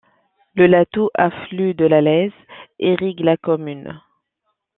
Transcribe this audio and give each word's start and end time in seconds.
Le 0.55 0.65
Latou, 0.65 1.11
affluent 1.13 1.75
de 1.75 1.85
la 1.85 2.01
Lèze, 2.01 2.31
irrigue 2.79 3.19
la 3.19 3.37
commune. 3.37 4.01